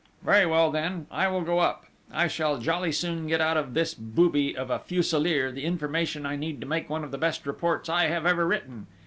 [0.23, 1.85] "Very well then, I will go up.
[2.11, 6.35] I shall jolly soon get out of this booby of a Fuselier the information I
[6.35, 8.87] need to make one of the best reports I have ever written.